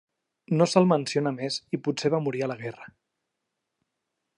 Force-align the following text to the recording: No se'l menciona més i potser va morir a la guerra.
No 0.61 0.65
se'l 0.71 0.87
menciona 0.93 1.35
més 1.37 1.59
i 1.77 1.81
potser 1.89 2.13
va 2.17 2.23
morir 2.29 2.45
a 2.47 2.49
la 2.53 2.59
guerra. 2.67 2.93